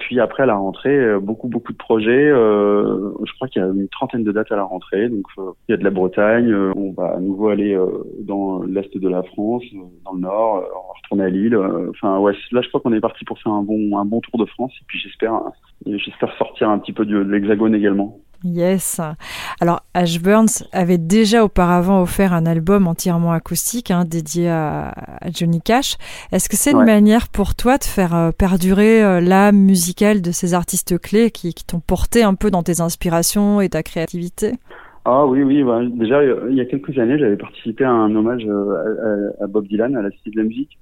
Puis 0.00 0.18
après 0.18 0.42
à 0.42 0.46
la 0.46 0.56
rentrée, 0.56 0.96
euh, 0.96 1.20
beaucoup 1.20 1.48
beaucoup 1.48 1.72
de 1.72 1.78
projets. 1.78 2.28
Euh, 2.28 3.12
je 3.24 3.32
crois 3.34 3.48
qu'il 3.48 3.62
y 3.62 3.64
a 3.64 3.68
une 3.68 3.88
trentaine 3.88 4.24
de 4.24 4.32
dates 4.32 4.50
à 4.50 4.56
la 4.56 4.64
rentrée. 4.64 5.08
Donc 5.08 5.26
euh, 5.38 5.52
il 5.68 5.72
y 5.72 5.74
a 5.74 5.76
de 5.76 5.84
la 5.84 5.90
Bretagne. 5.90 6.50
Euh, 6.50 6.72
on 6.76 6.92
va 6.92 7.14
à 7.14 7.20
nouveau 7.20 7.48
aller 7.48 7.74
euh, 7.74 8.04
dans 8.20 8.62
l'est 8.62 8.96
de 8.96 9.08
la 9.08 9.22
France, 9.22 9.62
dans 10.04 10.12
le 10.12 10.20
nord. 10.20 10.54
on 10.56 10.88
va 10.88 10.94
retourner 11.02 11.24
à 11.24 11.28
Lille. 11.28 11.56
Enfin 11.90 12.18
ouais, 12.18 12.32
là 12.50 12.60
je 12.60 12.68
crois 12.68 12.80
qu'on 12.80 12.92
est 12.92 13.00
parti 13.00 13.24
pour 13.24 13.38
faire 13.38 13.52
un 13.52 13.62
bon 13.62 13.96
un 13.96 14.04
bon 14.04 14.20
tour 14.20 14.38
de 14.38 14.46
France. 14.46 14.72
Et 14.80 14.84
puis 14.88 14.98
j'espère 14.98 15.40
j'espère 15.86 16.32
sortir 16.38 16.70
un 16.70 16.78
petit 16.78 16.92
peu 16.92 17.04
de, 17.04 17.22
de 17.22 17.30
l'Hexagone 17.30 17.74
également. 17.74 18.18
Yes. 18.44 19.00
Alors, 19.60 19.82
Ash 19.94 20.20
Burns 20.20 20.64
avait 20.72 20.98
déjà 20.98 21.44
auparavant 21.44 22.02
offert 22.02 22.34
un 22.34 22.44
album 22.44 22.86
entièrement 22.86 23.32
acoustique 23.32 23.90
hein, 23.90 24.04
dédié 24.04 24.50
à, 24.50 24.88
à, 24.88 25.30
Johnny 25.32 25.62
Cash. 25.62 25.96
Est-ce 26.30 26.50
que 26.50 26.56
c'est 26.56 26.74
ouais. 26.74 26.80
une 26.80 26.86
manière 26.86 27.28
pour 27.28 27.54
toi 27.54 27.78
de 27.78 27.84
faire 27.84 28.14
euh, 28.14 28.32
perdurer 28.32 29.02
euh, 29.02 29.20
l'âme 29.20 29.56
musicale 29.56 30.20
de 30.20 30.30
ces 30.30 30.52
artistes 30.52 30.98
clés 30.98 31.30
qui, 31.30 31.54
qui 31.54 31.64
t'ont 31.64 31.80
porté 31.80 32.22
un 32.22 32.34
peu 32.34 32.50
dans 32.50 32.62
tes 32.62 32.80
inspirations 32.82 33.62
et 33.62 33.70
ta 33.70 33.82
créativité? 33.82 34.52
Ah 35.06 35.26
oui, 35.26 35.42
oui. 35.42 35.62
Bah, 35.62 35.80
déjà, 35.84 36.24
il 36.24 36.54
y 36.54 36.60
a 36.62 36.64
quelques 36.64 36.98
années, 36.98 37.18
j'avais 37.18 37.36
participé 37.36 37.84
à 37.84 37.90
un 37.90 38.14
hommage 38.16 38.44
euh, 38.46 39.34
à, 39.38 39.44
à, 39.44 39.46
Bob 39.46 39.66
Dylan, 39.66 39.94
à 39.96 40.02
la 40.02 40.10
Cité 40.10 40.30
de 40.30 40.38
la 40.38 40.44
Musique. 40.44 40.78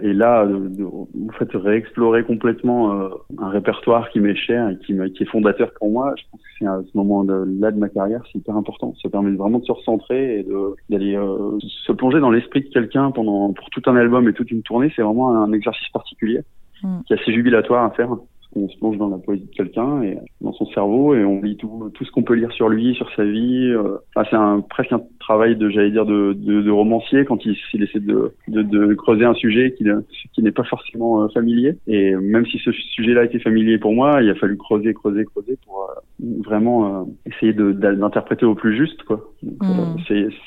Et 0.00 0.12
là, 0.12 0.44
vous 0.44 1.08
faites 1.36 1.52
réexplorer 1.52 2.22
complètement 2.22 2.92
euh, 2.92 3.08
un 3.38 3.48
répertoire 3.48 4.08
qui 4.10 4.20
m'est 4.20 4.36
cher 4.36 4.68
et 4.68 4.78
qui, 4.78 4.96
qui, 5.14 5.22
est 5.24 5.26
fondateur 5.26 5.72
pour 5.80 5.90
moi. 5.90 6.14
Je 6.16 6.22
pense 6.30 6.40
que 6.40 6.46
c'est 6.60 6.66
à 6.66 6.80
ce 6.80 6.96
moment-là 6.96 7.70
de 7.72 7.78
ma 7.78 7.88
carrière, 7.88 8.22
c'est 8.32 8.38
hyper 8.38 8.56
important. 8.56 8.94
Ça 9.02 9.08
permet 9.08 9.34
vraiment 9.34 9.58
de 9.58 9.64
se 9.64 9.72
recentrer 9.72 10.38
et 10.38 10.46
d'aller 10.88 11.16
euh, 11.16 11.58
se 11.60 11.90
plonger 11.90 12.20
dans 12.20 12.30
l'esprit 12.30 12.60
de 12.60 12.68
quelqu'un 12.68 13.10
pendant 13.10 13.52
pour 13.52 13.68
tout 13.70 13.82
un 13.86 13.96
album 13.96 14.28
et 14.28 14.32
toute 14.32 14.52
une 14.52 14.62
tournée. 14.62 14.92
C'est 14.94 15.02
vraiment 15.02 15.42
un 15.42 15.52
exercice 15.52 15.88
particulier 15.88 16.42
mm. 16.84 17.00
qui 17.06 17.14
est 17.14 17.20
assez 17.20 17.32
jubilatoire 17.32 17.84
à 17.84 17.90
faire 17.90 18.10
on 18.56 18.68
se 18.68 18.76
plonge 18.78 18.96
dans 18.98 19.08
la 19.08 19.18
poésie 19.18 19.44
de 19.44 19.54
quelqu'un 19.54 20.02
et 20.02 20.18
dans 20.40 20.52
son 20.52 20.66
cerveau 20.66 21.14
et 21.14 21.24
on 21.24 21.42
lit 21.42 21.56
tout, 21.56 21.90
tout 21.94 22.04
ce 22.04 22.10
qu'on 22.10 22.22
peut 22.22 22.34
lire 22.34 22.52
sur 22.52 22.68
lui, 22.68 22.94
sur 22.94 23.10
sa 23.14 23.24
vie. 23.24 23.70
Euh. 23.70 23.98
Enfin, 24.14 24.28
c'est 24.30 24.36
un, 24.36 24.60
presque 24.60 24.92
un 24.92 25.02
travail 25.20 25.56
de, 25.56 25.68
j'allais 25.70 25.90
dire, 25.90 26.06
de, 26.06 26.32
de, 26.34 26.62
de, 26.62 26.70
romancier 26.70 27.24
quand 27.24 27.44
il, 27.44 27.56
il 27.74 27.82
essaie 27.82 28.00
de, 28.00 28.32
de, 28.48 28.62
de, 28.62 28.94
creuser 28.94 29.24
un 29.24 29.34
sujet 29.34 29.74
qui, 29.76 29.84
qui 30.32 30.42
n'est 30.42 30.52
pas 30.52 30.64
forcément 30.64 31.22
euh, 31.22 31.28
familier. 31.34 31.76
Et 31.86 32.14
même 32.14 32.46
si 32.46 32.58
ce 32.58 32.72
sujet-là 32.72 33.24
était 33.24 33.40
familier 33.40 33.78
pour 33.78 33.92
moi, 33.92 34.22
il 34.22 34.30
a 34.30 34.34
fallu 34.34 34.56
creuser, 34.56 34.94
creuser, 34.94 35.24
creuser 35.24 35.58
pour 35.64 35.90
euh, 35.90 36.26
vraiment 36.44 37.00
euh, 37.00 37.04
essayer 37.26 37.52
d'interpréter 37.52 38.46
au 38.46 38.54
plus 38.54 38.76
juste. 38.76 39.02
Quoi. 39.02 39.20
mmh. 39.42 39.96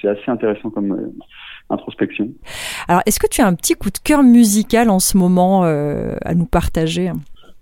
C'est 0.01 0.07
assez 0.07 0.31
intéressant 0.31 0.69
comme 0.69 1.11
introspection. 1.69 2.29
Alors, 2.87 3.01
est-ce 3.05 3.19
que 3.19 3.27
tu 3.27 3.41
as 3.41 3.47
un 3.47 3.53
petit 3.53 3.75
coup 3.75 3.89
de 3.89 3.99
cœur 4.03 4.23
musical 4.23 4.89
en 4.89 4.99
ce 4.99 5.17
moment 5.17 5.63
à 5.63 6.33
nous 6.33 6.45
partager? 6.45 7.11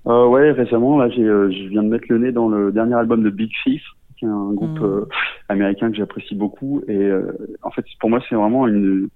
Euh, 0.07 0.27
ouais, 0.27 0.51
récemment, 0.51 0.97
là, 0.97 1.09
j'ai, 1.09 1.23
euh, 1.23 1.51
je 1.51 1.67
viens 1.67 1.83
de 1.83 1.89
mettre 1.89 2.05
le 2.09 2.19
nez 2.19 2.31
dans 2.31 2.47
le 2.47 2.71
dernier 2.71 2.95
album 2.95 3.23
de 3.23 3.29
Big 3.29 3.51
Thief, 3.63 3.83
qui 4.17 4.25
est 4.25 4.29
un 4.29 4.53
groupe 4.53 4.79
mmh. 4.79 4.85
euh, 4.85 5.05
américain 5.49 5.91
que 5.91 5.97
j'apprécie 5.97 6.35
beaucoup. 6.35 6.81
Et 6.87 6.95
euh, 6.97 7.31
en 7.63 7.71
fait, 7.71 7.85
pour 7.99 8.09
moi, 8.09 8.19
c'est 8.29 8.35
vraiment 8.35 8.67
une, 8.67 9.09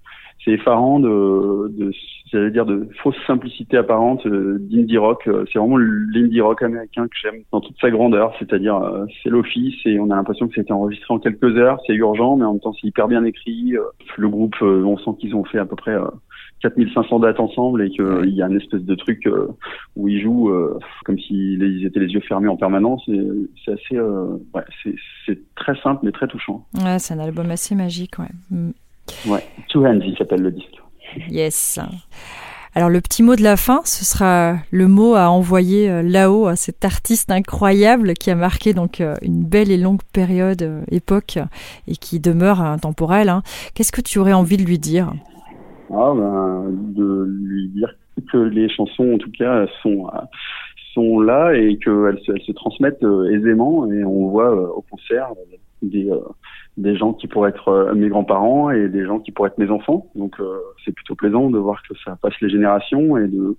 c'est 0.44 0.52
effarant 0.52 1.00
de, 1.00 1.72
de 1.76 1.92
j'allais 2.30 2.50
dire, 2.50 2.66
de 2.66 2.88
fausse 3.02 3.16
simplicité 3.26 3.78
apparente 3.78 4.26
d'indie 4.26 4.98
rock. 4.98 5.28
C'est 5.50 5.58
vraiment 5.58 5.78
l'indie 5.78 6.40
rock 6.40 6.62
américain 6.62 7.06
que 7.06 7.16
j'aime 7.22 7.42
dans 7.52 7.60
toute 7.60 7.78
sa 7.80 7.90
grandeur. 7.90 8.34
C'est-à-dire, 8.38 8.80
c'est 9.22 9.30
l'office 9.30 9.74
et 9.84 9.98
on 9.98 10.10
a 10.10 10.16
l'impression 10.16 10.48
que 10.48 10.54
c'était 10.54 10.72
enregistré 10.72 11.14
en 11.14 11.18
quelques 11.18 11.56
heures. 11.56 11.78
C'est 11.86 11.94
urgent, 11.94 12.36
mais 12.36 12.44
en 12.44 12.52
même 12.52 12.60
temps, 12.60 12.72
c'est 12.72 12.86
hyper 12.86 13.08
bien 13.08 13.24
écrit. 13.24 13.74
Le 14.16 14.28
groupe, 14.28 14.56
on 14.62 14.96
sent 14.98 15.10
qu'ils 15.20 15.34
ont 15.34 15.44
fait 15.44 15.58
à 15.58 15.64
peu 15.64 15.76
près 15.76 15.96
4500 16.62 17.18
dates 17.18 17.40
ensemble 17.40 17.82
et 17.82 17.90
qu'il 17.90 18.04
ouais. 18.04 18.28
y 18.28 18.42
a 18.42 18.46
une 18.46 18.56
espèce 18.56 18.82
de 18.82 18.94
truc 18.94 19.26
euh, 19.26 19.48
où 19.96 20.08
ils 20.08 20.22
jouent 20.22 20.50
euh, 20.50 20.78
comme 21.04 21.18
s'ils 21.18 21.84
étaient 21.84 22.00
les 22.00 22.12
yeux 22.12 22.20
fermés 22.20 22.48
en 22.48 22.56
permanence. 22.56 23.02
C'est 23.64 23.72
assez, 23.72 23.96
euh, 23.96 24.38
ouais, 24.54 24.62
c'est 25.26 25.54
très 25.56 25.76
simple 25.82 26.00
mais 26.04 26.12
très 26.12 26.28
touchant. 26.28 26.64
Ouais, 26.82 26.98
c'est 26.98 27.14
un 27.14 27.18
album 27.18 27.50
assez 27.50 27.74
magique, 27.74 28.18
ouais. 28.18 28.30
Mm. 28.50 28.70
Ouais, 29.26 29.44
Two 29.68 29.84
Hands, 29.84 30.00
il 30.04 30.16
s'appelle 30.16 30.42
le 30.42 30.52
disque. 30.52 30.80
Yes. 31.28 31.80
Alors 32.74 32.88
le 32.88 33.00
petit 33.02 33.22
mot 33.22 33.36
de 33.36 33.42
la 33.42 33.56
fin, 33.56 33.82
ce 33.84 34.04
sera 34.04 34.56
le 34.70 34.88
mot 34.88 35.14
à 35.14 35.28
envoyer 35.28 36.02
là-haut 36.02 36.46
à 36.46 36.56
cet 36.56 36.84
artiste 36.86 37.30
incroyable 37.30 38.14
qui 38.14 38.30
a 38.30 38.34
marqué 38.34 38.72
donc 38.72 39.02
une 39.20 39.44
belle 39.44 39.70
et 39.70 39.76
longue 39.76 40.00
période, 40.12 40.82
époque, 40.90 41.38
et 41.86 41.96
qui 41.96 42.18
demeure 42.18 42.62
intemporel. 42.62 43.28
Hein. 43.28 43.42
Qu'est-ce 43.74 43.92
que 43.92 44.00
tu 44.00 44.18
aurais 44.20 44.32
envie 44.32 44.56
de 44.56 44.64
lui 44.64 44.78
dire? 44.78 45.12
Ah, 45.92 46.12
ben, 46.14 46.64
De 46.70 47.24
lui 47.24 47.68
dire 47.68 47.94
que 48.30 48.38
les 48.38 48.68
chansons, 48.68 49.14
en 49.14 49.18
tout 49.18 49.32
cas, 49.32 49.66
sont 49.82 50.08
sont 50.94 51.20
là 51.20 51.54
et 51.54 51.78
qu'elles 51.78 52.18
se, 52.26 52.32
elles 52.32 52.42
se 52.42 52.52
transmettent 52.52 53.02
aisément 53.30 53.90
et 53.90 54.04
on 54.04 54.28
voit 54.28 54.52
au 54.76 54.82
concert 54.82 55.28
des 55.80 56.10
des 56.76 56.96
gens 56.96 57.12
qui 57.12 57.28
pourraient 57.28 57.50
être 57.50 57.68
euh, 57.68 57.94
mes 57.94 58.08
grands-parents 58.08 58.70
et 58.70 58.88
des 58.88 59.04
gens 59.04 59.18
qui 59.18 59.30
pourraient 59.30 59.50
être 59.50 59.58
mes 59.58 59.70
enfants. 59.70 60.06
Donc 60.14 60.40
euh, 60.40 60.58
c'est 60.84 60.92
plutôt 60.92 61.14
plaisant 61.14 61.50
de 61.50 61.58
voir 61.58 61.82
que 61.82 61.94
ça 62.04 62.16
passe 62.16 62.34
les 62.40 62.48
générations 62.48 63.16
et 63.18 63.28
de 63.28 63.56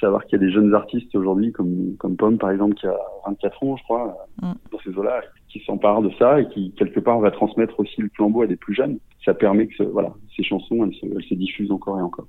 savoir 0.00 0.24
qu'il 0.24 0.40
y 0.40 0.42
a 0.42 0.46
des 0.46 0.52
jeunes 0.52 0.74
artistes 0.74 1.14
aujourd'hui 1.14 1.52
comme 1.52 1.96
comme 1.98 2.16
Pomme 2.16 2.38
par 2.38 2.50
exemple 2.50 2.74
qui 2.74 2.86
a 2.86 2.96
24 3.26 3.62
ans 3.62 3.76
je 3.76 3.82
crois 3.84 4.28
mm. 4.42 4.52
dans 4.70 4.78
ces 4.84 4.90
eaux-là 4.90 5.22
qui 5.58 5.64
s'emparent 5.64 6.02
de 6.02 6.10
ça 6.18 6.40
et 6.40 6.48
qui 6.48 6.72
quelque 6.72 7.00
part 7.00 7.20
va 7.20 7.30
transmettre 7.30 7.80
aussi 7.80 8.00
le 8.00 8.10
flambeau 8.14 8.42
à 8.42 8.46
des 8.46 8.56
plus 8.56 8.74
jeunes. 8.74 8.98
Ça 9.24 9.34
permet 9.34 9.66
que 9.66 9.82
voilà 9.84 10.12
ces 10.36 10.42
chansons 10.42 10.84
elles 10.84 10.94
se, 10.94 11.06
elles 11.06 11.24
se 11.24 11.34
diffusent 11.34 11.70
encore 11.70 11.98
et 11.98 12.02
encore. 12.02 12.26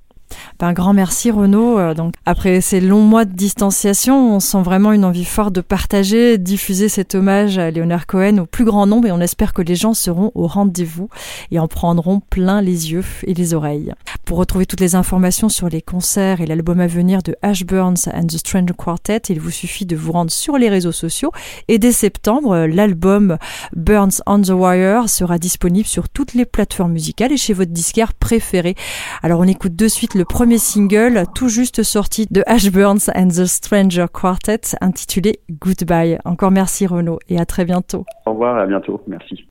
Ben, 0.59 0.73
grand 0.73 0.93
merci 0.93 1.29
Renaud. 1.31 1.77
Euh, 1.77 1.93
donc 1.93 2.13
après 2.25 2.61
ces 2.61 2.81
longs 2.81 3.03
mois 3.03 3.25
de 3.25 3.33
distanciation, 3.33 4.35
on 4.35 4.39
sent 4.39 4.61
vraiment 4.61 4.91
une 4.91 5.05
envie 5.05 5.25
forte 5.25 5.53
de 5.53 5.61
partager, 5.61 6.37
diffuser 6.37 6.89
cet 6.89 7.15
hommage 7.15 7.57
à 7.57 7.69
Léonard 7.69 8.07
Cohen 8.07 8.39
au 8.39 8.45
plus 8.45 8.65
grand 8.65 8.87
nombre 8.87 9.07
et 9.07 9.11
on 9.11 9.21
espère 9.21 9.53
que 9.53 9.61
les 9.61 9.75
gens 9.75 9.93
seront 9.93 10.31
au 10.35 10.47
rendez-vous 10.47 11.09
et 11.51 11.59
en 11.59 11.67
prendront 11.67 12.19
plein 12.19 12.61
les 12.61 12.91
yeux 12.91 13.03
et 13.25 13.33
les 13.33 13.53
oreilles. 13.53 13.93
Pour 14.25 14.39
retrouver 14.39 14.65
toutes 14.65 14.81
les 14.81 14.95
informations 14.95 15.47
sur 15.47 15.69
les 15.69 15.81
concerts 15.81 16.41
et 16.41 16.45
l'album 16.45 16.79
à 16.79 16.87
venir 16.87 17.21
de 17.23 17.35
Ash 17.41 17.63
Burns 17.63 18.09
and 18.13 18.27
the 18.27 18.37
Stranger 18.37 18.73
Quartet, 18.75 19.21
il 19.29 19.39
vous 19.39 19.51
suffit 19.51 19.85
de 19.85 19.95
vous 19.95 20.11
rendre 20.11 20.31
sur 20.31 20.57
les 20.57 20.69
réseaux 20.69 20.91
sociaux 20.91 21.31
et 21.67 21.77
dès 21.77 21.91
septembre, 21.91 22.65
l'album 22.65 23.37
Burns 23.75 24.21
on 24.25 24.41
the 24.41 24.49
Wire 24.49 25.07
sera 25.07 25.37
disponible 25.37 25.87
sur 25.87 26.09
toutes 26.09 26.33
les 26.33 26.45
plateformes 26.45 26.93
musicales 26.93 27.31
et 27.31 27.37
chez 27.37 27.53
votre 27.53 27.71
disquaire 27.71 28.13
préféré. 28.13 28.75
Alors 29.21 29.39
on 29.39 29.47
écoute 29.47 29.75
de 29.75 29.87
suite 29.87 30.15
le 30.17 30.25
premier 30.25 30.57
single 30.57 31.25
tout 31.35 31.47
juste 31.47 31.83
sorti 31.83 32.25
de 32.31 32.41
Ash 32.47 32.71
Burns 32.71 33.09
and 33.15 33.27
the 33.27 33.45
Stranger 33.45 34.05
Quartet 34.11 34.61
intitulé 34.81 35.39
Goodbye. 35.61 36.17
Encore 36.25 36.49
merci 36.49 36.87
Renaud 36.87 37.19
et 37.29 37.39
à 37.39 37.45
très 37.45 37.65
bientôt. 37.65 38.03
Au 38.25 38.31
revoir, 38.31 38.57
à 38.57 38.65
bientôt. 38.65 38.99
Merci. 39.07 39.45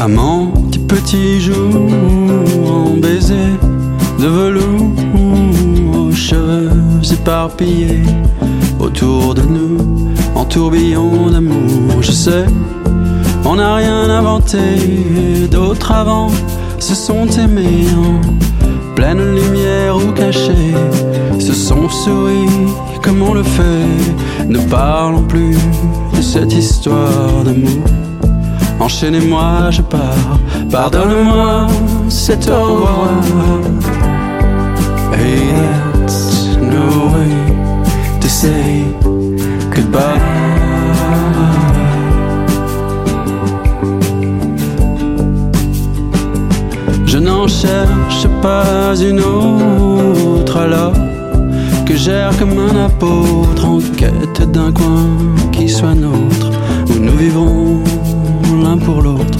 Amant, 0.00 0.46
petit 0.46 0.78
petit 0.78 1.40
jour 1.40 1.92
en 2.70 2.96
baiser 2.96 3.52
de 4.18 4.26
velours, 4.26 4.92
aux 5.94 6.12
cheveux 6.12 6.70
éparpillés 7.12 8.02
autour 8.80 9.34
de 9.34 9.42
nous, 9.42 10.14
en 10.34 10.44
tourbillon 10.46 11.30
d'amour. 11.30 12.00
Je 12.00 12.12
sais 12.12 12.46
on 13.48 13.56
n'a 13.56 13.76
rien 13.76 14.10
inventé 14.10 14.58
d'autres 15.50 15.90
avant, 15.90 16.28
se 16.78 16.94
sont 16.94 17.26
aimés 17.26 17.86
en 17.96 18.94
pleine 18.94 19.34
lumière 19.34 19.96
ou 19.96 20.12
cachés, 20.12 20.74
se 21.38 21.54
sont 21.54 21.88
souris 21.88 22.68
comme 23.02 23.22
on 23.22 23.32
le 23.32 23.42
fait. 23.42 24.44
Ne 24.46 24.58
parlons 24.68 25.22
plus 25.22 25.56
de 26.14 26.20
cette 26.20 26.52
histoire 26.52 27.42
d'amour. 27.44 27.84
Enchaînez-moi, 28.80 29.70
je 29.70 29.80
pars, 29.82 30.38
pardonne-moi, 30.70 31.68
c'est 32.08 32.50
au 32.50 32.62
revoir. 32.62 33.62
Hey, 35.14 35.52
that's 35.94 36.56
no 36.60 37.08
way 37.12 38.20
to 38.20 38.28
say 38.28 38.84
goodbye. 39.74 40.47
Je 47.18 47.24
n'en 47.24 47.48
cherche 47.48 48.28
pas 48.40 48.94
une 48.94 49.18
autre 49.18 50.56
alors 50.56 50.92
que 51.84 51.96
j'erre 51.96 52.30
comme 52.38 52.56
un 52.56 52.84
apôtre 52.84 53.64
en 53.66 53.80
quête 53.96 54.48
d'un 54.52 54.70
coin 54.70 55.08
qui 55.50 55.68
soit 55.68 55.96
nôtre 55.96 56.48
où 56.88 57.00
nous 57.00 57.16
vivrons 57.16 57.82
l'un 58.62 58.78
pour 58.78 59.02
l'autre. 59.02 59.36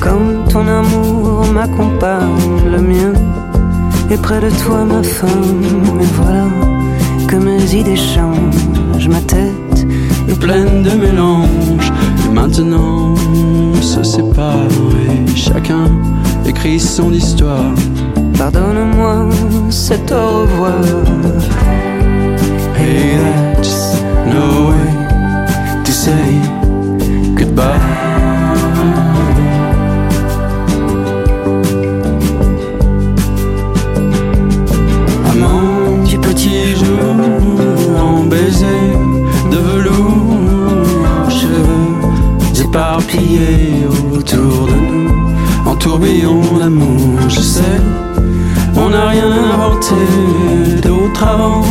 Comme 0.00 0.44
ton 0.52 0.64
amour 0.68 1.46
m'accompagne, 1.52 2.70
le 2.70 2.80
mien 2.80 3.12
est 4.08 4.22
près 4.22 4.40
de 4.40 4.50
toi 4.62 4.84
ma 4.84 5.02
femme. 5.02 5.64
Et 6.00 6.06
voilà 6.14 6.46
que 7.26 7.34
mes 7.34 7.74
idées 7.74 7.96
changent, 7.96 9.08
ma 9.08 9.20
tête 9.22 9.84
est 10.28 10.38
pleine 10.38 10.84
de 10.84 10.90
mélange. 10.90 11.90
Et 12.24 12.32
maintenant 12.32 13.16
se 13.80 14.04
sépare 14.04 14.68
chacun 15.34 15.90
écrit 16.50 16.80
son 16.80 17.12
histoire. 17.12 17.72
Pardonne-moi, 18.36 19.28
c'est 19.70 20.10
au 20.10 20.40
revoir. 20.40 21.29
Rien 49.20 49.50
inventé 49.54 50.80
d'autre 50.82 51.22
avant, 51.24 51.62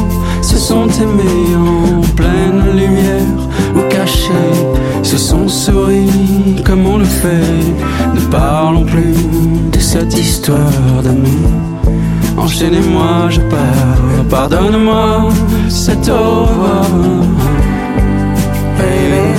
se 0.41 0.57
sont 0.57 0.87
aimés 0.87 1.55
en 1.55 2.01
pleine 2.15 2.75
lumière 2.75 3.39
ou 3.75 3.81
cachés, 3.89 4.55
se 5.03 5.17
sont 5.17 5.47
souris 5.47 6.61
comme 6.65 6.85
on 6.85 6.97
le 6.97 7.05
fait? 7.05 7.63
Ne 8.13 8.21
parlons 8.31 8.85
plus 8.85 9.15
de 9.71 9.79
cette 9.79 10.17
histoire 10.17 11.01
d'amour. 11.03 11.51
Enchaînez-moi, 12.37 13.29
je 13.29 13.41
pars, 13.41 14.25
pardonne-moi, 14.29 15.29
c'est 15.69 16.09
au 16.09 16.45
revoir. 16.45 16.85
Baby, 18.77 19.29